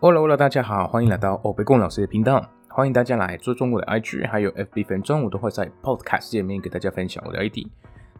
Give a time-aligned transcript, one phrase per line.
[0.00, 2.40] Hola Hola，大家好，欢迎来到欧贝贡老师的频道。
[2.68, 7.66] 欢迎大家来做中国的 IG，还有 FB 粉专，我都会在 Podcast 界面给大家分享我的 ID，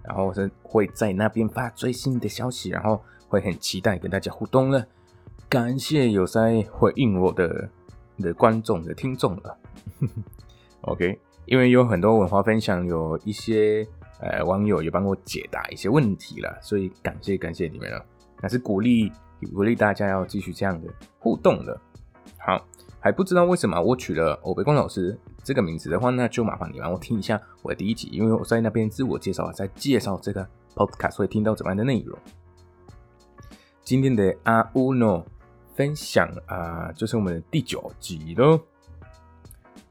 [0.03, 4.85] 然后是会在那边发最新的消息，然后会很期待跟大家互动了。
[5.49, 7.69] 感谢有在回应我的
[8.19, 9.57] 的观众的听众了。
[10.83, 11.17] OK，
[11.47, 13.87] 因为有很多文化分享，有一些
[14.19, 18.05] 呃网友也帮我解答一些问题了，所以感谢感谢你们了，
[18.43, 19.13] 那是鼓励。
[19.47, 21.81] 鼓励大家要继续这样的互动的。
[22.39, 22.65] 好，
[23.01, 32.19] 还不知道为什么我取了欧北光老师这个名字的话，那就麻烦你帮我听一下我的第一集，因为我在那边自我介绍啊，在介绍这个 podcast 会听到怎么样的内容。
[33.83, 35.25] 今天的阿乌诺
[35.75, 38.61] 分享啊，就是我们的第九集喽。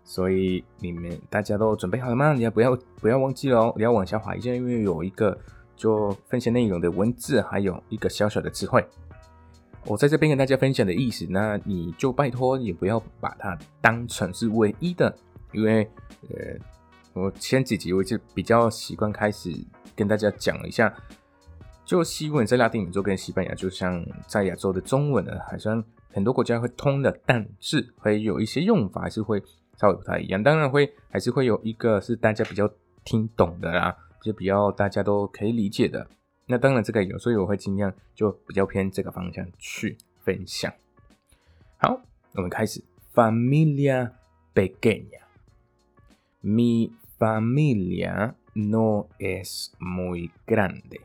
[0.03, 2.31] 所以你们大家都准备好了吗？
[2.31, 5.38] 你要不要不要忘记了哦，你要往下滑一下，因为有一个
[5.75, 8.86] 就分享内容的文字，还有一个小小的词汇。
[9.90, 15.16] 我在这边跟大家分享的意思，那你就拜托也不要把它当成是唯一的，
[15.53, 15.89] 因为
[16.30, 16.58] 呃，
[17.14, 19.50] 我前几集我就比较习惯开始
[19.95, 20.94] 跟大家讲一下，
[21.86, 29.42] 就西文在拉丁美洲跟西班牙，就像在亚洲的中文呢，好像很多国家会通的，但是会有一些用法还是会
[29.78, 30.44] 稍微不太一样。
[30.44, 32.70] 当然会还是会有一个是大家比较
[33.06, 36.06] 听懂的啦，就比较大家都可以理解的。
[36.47, 40.72] 那当然，这个有，所以我会尽量就比较偏这个方向去分享。
[41.78, 42.00] 好，
[42.34, 42.83] 我们开始。
[43.14, 44.12] Familia
[44.55, 45.20] pequeña.
[46.42, 51.03] Mi familia no es muy grande.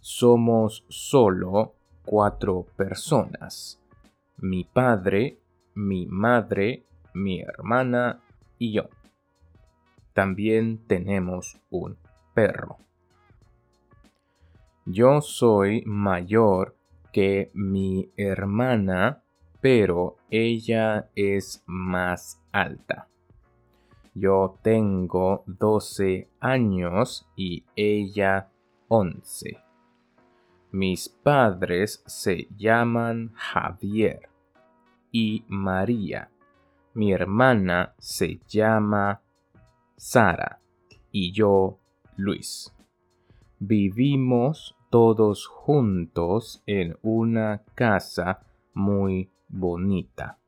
[0.00, 3.78] Somos solo cuatro personas.
[4.38, 5.38] Mi padre,
[5.74, 8.20] mi madre, mi hermana
[8.58, 8.90] y yo.
[10.12, 11.96] También tenemos un
[12.34, 12.78] perro.
[14.85, 16.75] Yo soy mayor
[17.13, 19.23] que mi hermana,
[19.61, 23.07] pero ella es más alta.
[24.15, 28.49] Yo tengo 12 años y ella
[28.87, 29.57] 11.
[30.71, 34.29] Mis padres se llaman Javier
[35.11, 36.31] y María.
[36.93, 39.21] Mi hermana se llama
[39.95, 40.59] Sara
[41.11, 41.79] y yo
[42.17, 42.73] Luis.
[43.63, 48.39] Vivimos todos juntos en una casa
[48.73, 50.39] muy bonita.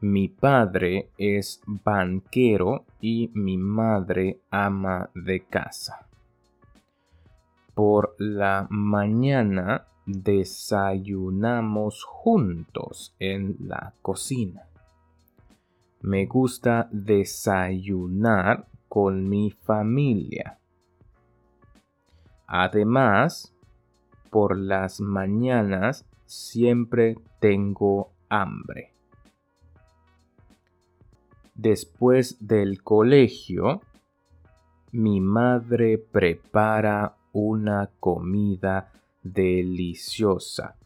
[0.00, 6.06] Mi padre es banquero y mi madre ama de casa.
[7.72, 14.66] Por la mañana desayunamos juntos en la cocina.
[16.02, 20.58] Me gusta desayunar con mi familia.
[22.54, 23.54] Además,
[24.30, 28.92] por las mañanas siempre tengo hambre.
[31.54, 33.80] Después del colegio,
[34.90, 38.92] mi madre prepara una comida
[39.22, 40.76] deliciosa.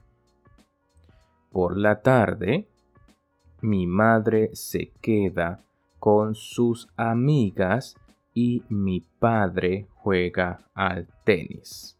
[1.50, 2.68] Por la tarde,
[3.62, 5.64] mi madre se queda
[5.98, 7.96] con sus amigas
[8.36, 11.98] y mi padre juega al tenis.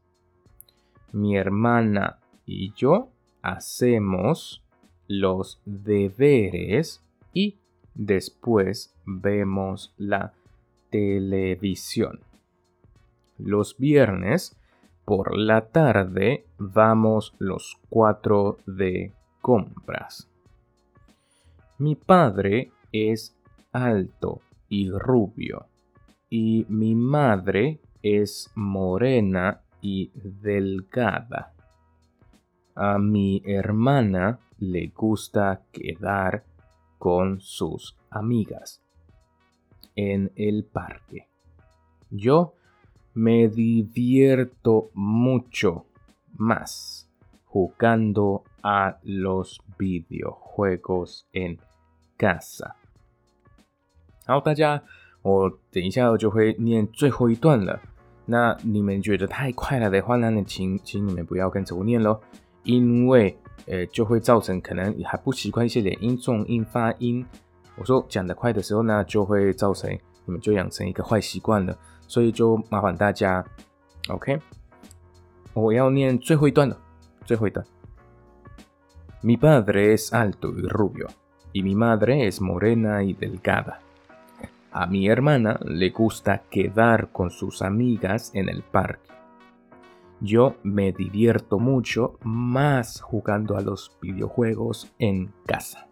[1.13, 3.09] Mi hermana y yo
[3.41, 4.63] hacemos
[5.09, 7.03] los deberes
[7.33, 7.57] y
[7.95, 10.35] después vemos la
[10.91, 12.21] televisión.
[13.39, 14.59] Los viernes
[15.07, 20.29] por la tarde vamos los cuatro de compras.
[21.79, 23.35] Mi padre es
[23.73, 25.65] alto y rubio
[26.29, 31.53] y mi madre es morena y delgada.
[32.75, 36.45] A mi hermana le gusta quedar
[36.99, 38.83] con sus amigas
[39.95, 41.29] en el parque.
[42.11, 42.55] Yo
[43.15, 45.87] me divierto mucho
[46.35, 47.11] más
[47.47, 51.59] jugando a los videojuegos en
[52.17, 52.77] casa.
[55.27, 57.81] 我等一下就会念最后一段了。
[58.27, 60.31] 那你们觉得太快了的话呢？
[60.47, 62.21] 请请你们不要跟着我念喽，
[62.63, 63.37] 因为
[63.67, 67.27] 呃就会造成可能你还不习惯一些连音重音发音。
[67.75, 69.91] 我说讲得快的时候呢，就会造成
[70.27, 71.77] 你们就养成一个坏习惯了，
[72.07, 73.45] 所以就麻烦大家
[74.09, 74.39] ，OK？
[75.55, 76.79] 我要念最后一段了，
[77.25, 77.67] 最后一段。
[79.25, 81.09] Mi padre es alto y rubio,
[81.53, 83.79] y mi madre es morena y delgada.
[84.72, 89.12] A mi hermana le gusta quedar con sus amigas en el parque.
[90.22, 95.88] Yo me divierto mucho más jugando a los videojuegos en casa。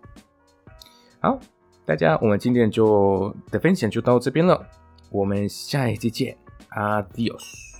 [1.20, 1.40] 好，
[1.86, 4.66] 大家，我们今天就的分享就到这边了，
[5.10, 6.38] 我们下一期见，
[6.70, 7.73] Adios。